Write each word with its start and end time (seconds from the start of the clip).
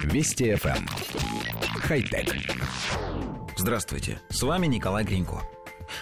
Вести 0.00 0.52
FM. 0.52 0.76
Эм. 0.76 0.86
Хай-тек. 1.80 2.34
Здравствуйте, 3.56 4.20
с 4.28 4.42
вами 4.42 4.66
Николай 4.66 5.04
Гринько. 5.04 5.42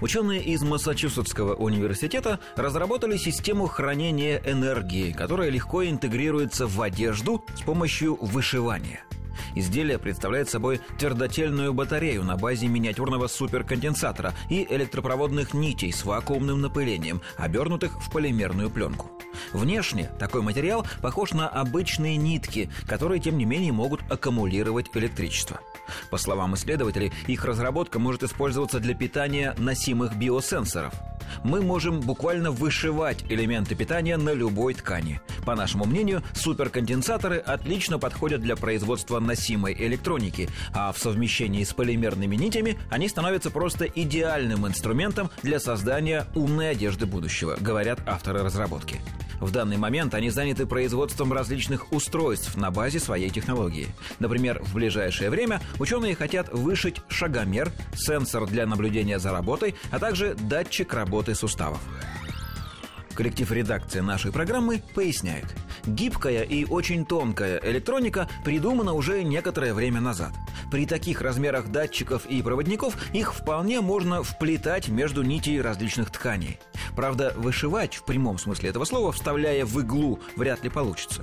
Ученые 0.00 0.42
из 0.42 0.62
Массачусетского 0.62 1.54
университета 1.54 2.38
разработали 2.56 3.16
систему 3.16 3.66
хранения 3.66 4.40
энергии, 4.44 5.12
которая 5.12 5.50
легко 5.50 5.84
интегрируется 5.84 6.66
в 6.66 6.80
одежду 6.80 7.44
с 7.56 7.62
помощью 7.62 8.16
вышивания– 8.16 9.04
Изделие 9.54 9.98
представляет 9.98 10.48
собой 10.48 10.80
твердотельную 10.98 11.72
батарею 11.72 12.24
на 12.24 12.36
базе 12.36 12.68
миниатюрного 12.68 13.26
суперконденсатора 13.26 14.34
и 14.48 14.66
электропроводных 14.68 15.54
нитей 15.54 15.92
с 15.92 16.04
вакуумным 16.04 16.60
напылением, 16.60 17.20
обернутых 17.36 18.00
в 18.02 18.10
полимерную 18.10 18.70
пленку. 18.70 19.10
Внешне 19.52 20.10
такой 20.18 20.42
материал 20.42 20.86
похож 21.00 21.32
на 21.32 21.48
обычные 21.48 22.16
нитки, 22.16 22.70
которые, 22.86 23.20
тем 23.20 23.38
не 23.38 23.44
менее, 23.44 23.72
могут 23.72 24.00
аккумулировать 24.10 24.90
электричество. 24.94 25.60
По 26.10 26.18
словам 26.18 26.54
исследователей, 26.54 27.12
их 27.26 27.44
разработка 27.44 27.98
может 27.98 28.22
использоваться 28.22 28.80
для 28.80 28.94
питания 28.94 29.54
носимых 29.58 30.16
биосенсоров– 30.16 30.94
мы 31.44 31.62
можем 31.62 32.00
буквально 32.00 32.50
вышивать 32.50 33.24
элементы 33.28 33.74
питания 33.74 34.16
на 34.16 34.32
любой 34.32 34.74
ткани. 34.74 35.20
По 35.44 35.54
нашему 35.54 35.84
мнению, 35.84 36.22
суперконденсаторы 36.34 37.38
отлично 37.38 37.98
подходят 37.98 38.40
для 38.40 38.56
производства 38.56 39.20
носимой 39.20 39.74
электроники, 39.74 40.48
а 40.72 40.92
в 40.92 40.98
совмещении 40.98 41.64
с 41.64 41.72
полимерными 41.72 42.36
нитями 42.36 42.78
они 42.90 43.08
становятся 43.08 43.50
просто 43.50 43.86
идеальным 43.86 44.66
инструментом 44.66 45.30
для 45.42 45.60
создания 45.60 46.26
умной 46.34 46.70
одежды 46.70 47.06
будущего, 47.06 47.56
говорят 47.60 48.00
авторы 48.06 48.42
разработки. 48.42 49.00
В 49.42 49.50
данный 49.50 49.76
момент 49.76 50.14
они 50.14 50.30
заняты 50.30 50.66
производством 50.66 51.32
различных 51.32 51.90
устройств 51.90 52.56
на 52.56 52.70
базе 52.70 53.00
своей 53.00 53.28
технологии. 53.28 53.88
Например, 54.20 54.62
в 54.62 54.72
ближайшее 54.72 55.30
время 55.30 55.60
ученые 55.80 56.14
хотят 56.14 56.52
вышить 56.52 57.00
шагомер, 57.08 57.72
сенсор 57.92 58.46
для 58.46 58.66
наблюдения 58.66 59.18
за 59.18 59.32
работой, 59.32 59.74
а 59.90 59.98
также 59.98 60.34
датчик 60.34 60.94
работы 60.94 61.34
суставов. 61.34 61.80
Коллектив 63.14 63.50
редакции 63.50 63.98
нашей 63.98 64.30
программы 64.30 64.80
поясняет. 64.94 65.46
Гибкая 65.86 66.44
и 66.44 66.64
очень 66.64 67.04
тонкая 67.04 67.60
электроника 67.64 68.28
придумана 68.44 68.92
уже 68.92 69.24
некоторое 69.24 69.74
время 69.74 70.00
назад. 70.00 70.32
При 70.70 70.86
таких 70.86 71.20
размерах 71.20 71.68
датчиков 71.68 72.26
и 72.26 72.40
проводников 72.42 72.96
их 73.12 73.34
вполне 73.34 73.80
можно 73.80 74.22
вплетать 74.22 74.88
между 74.88 75.22
нитей 75.22 75.60
различных 75.60 76.12
тканей. 76.12 76.60
Правда, 76.96 77.32
вышивать 77.36 77.94
в 77.94 78.04
прямом 78.04 78.38
смысле 78.38 78.70
этого 78.70 78.84
слова, 78.84 79.12
вставляя 79.12 79.64
в 79.64 79.80
иглу, 79.80 80.20
вряд 80.36 80.62
ли 80.64 80.70
получится. 80.70 81.22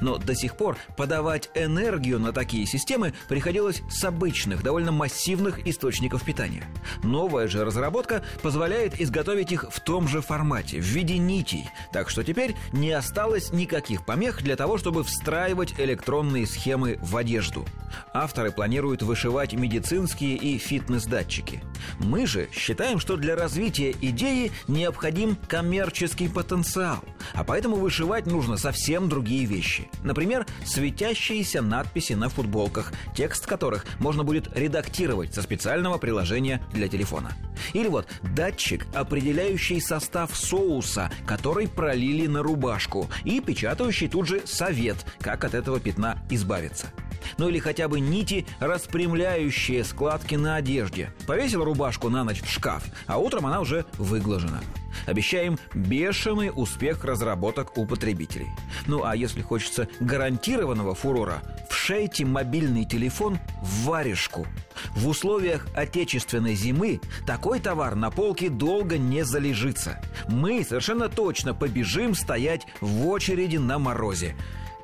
Но 0.00 0.18
до 0.18 0.34
сих 0.34 0.56
пор 0.56 0.76
подавать 0.96 1.50
энергию 1.54 2.18
на 2.18 2.32
такие 2.32 2.66
системы 2.66 3.12
приходилось 3.28 3.82
с 3.90 4.04
обычных, 4.04 4.62
довольно 4.62 4.92
массивных 4.92 5.66
источников 5.66 6.24
питания. 6.24 6.64
Новая 7.02 7.48
же 7.48 7.64
разработка 7.64 8.22
позволяет 8.42 9.00
изготовить 9.00 9.52
их 9.52 9.66
в 9.70 9.80
том 9.80 10.08
же 10.08 10.20
формате, 10.20 10.80
в 10.80 10.84
виде 10.84 11.18
нитей, 11.18 11.68
так 11.92 12.10
что 12.10 12.24
теперь 12.24 12.54
не 12.72 12.90
осталось 12.92 13.52
никаких 13.52 14.04
помех 14.04 14.42
для 14.42 14.56
того, 14.56 14.78
чтобы 14.78 15.04
встраивать 15.04 15.74
электронные 15.78 16.46
схемы 16.46 16.98
в 17.00 17.16
одежду. 17.16 17.64
Авторы 18.12 18.50
планируют 18.50 19.02
вышивать 19.02 19.52
медицинские 19.52 20.36
и 20.36 20.58
фитнес-датчики. 20.58 21.62
Мы 21.98 22.26
же 22.26 22.48
считаем, 22.52 22.98
что 22.98 23.16
для 23.16 23.36
развития 23.36 23.94
идеи 24.00 24.52
необходим 24.68 25.36
коммерческий 25.48 26.28
потенциал, 26.28 27.04
а 27.34 27.44
поэтому 27.44 27.76
вышивать 27.76 28.26
нужно 28.26 28.56
совсем 28.56 29.08
другие 29.08 29.44
вещи. 29.44 29.88
Например, 30.02 30.46
светящиеся 30.64 31.62
надписи 31.62 32.14
на 32.14 32.28
футболках, 32.28 32.92
текст 33.14 33.46
которых 33.46 33.86
можно 33.98 34.24
будет 34.24 34.56
редактировать 34.56 35.34
со 35.34 35.42
специального 35.42 35.98
приложения 35.98 36.60
для 36.72 36.88
телефона. 36.88 37.32
Или 37.72 37.88
вот 37.88 38.06
датчик, 38.34 38.86
определяющий 38.94 39.80
состав 39.80 40.36
соуса, 40.36 41.10
который 41.26 41.68
пролили 41.68 42.26
на 42.26 42.42
рубашку, 42.42 43.08
и 43.24 43.40
печатающий 43.40 44.08
тут 44.08 44.26
же 44.26 44.42
совет, 44.46 44.96
как 45.20 45.44
от 45.44 45.54
этого 45.54 45.80
пятна 45.80 46.18
избавиться 46.30 46.92
ну 47.38 47.48
или 47.48 47.58
хотя 47.58 47.88
бы 47.88 48.00
нити, 48.00 48.46
распрямляющие 48.58 49.84
складки 49.84 50.34
на 50.34 50.56
одежде. 50.56 51.12
Повесил 51.26 51.64
рубашку 51.64 52.08
на 52.08 52.24
ночь 52.24 52.42
в 52.42 52.50
шкаф, 52.50 52.84
а 53.06 53.18
утром 53.18 53.46
она 53.46 53.60
уже 53.60 53.84
выглажена. 53.98 54.60
Обещаем 55.06 55.58
бешеный 55.74 56.50
успех 56.54 57.04
разработок 57.04 57.76
у 57.78 57.86
потребителей. 57.86 58.48
Ну 58.86 59.04
а 59.04 59.16
если 59.16 59.42
хочется 59.42 59.88
гарантированного 60.00 60.94
фурора, 60.94 61.42
вшейте 61.68 62.24
мобильный 62.24 62.84
телефон 62.84 63.38
в 63.62 63.84
варежку. 63.84 64.46
В 64.94 65.08
условиях 65.08 65.66
отечественной 65.74 66.54
зимы 66.54 67.00
такой 67.26 67.60
товар 67.60 67.94
на 67.94 68.10
полке 68.10 68.48
долго 68.48 68.98
не 68.98 69.24
залежится. 69.24 70.00
Мы 70.28 70.64
совершенно 70.64 71.08
точно 71.08 71.54
побежим 71.54 72.14
стоять 72.14 72.66
в 72.80 73.06
очереди 73.06 73.56
на 73.56 73.78
морозе. 73.78 74.36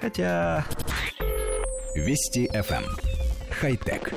Хотя... 0.00 0.64
Вести 1.94 2.48
FM. 2.52 2.84
Эм. 2.84 2.96
Хай-тек. 3.50 4.12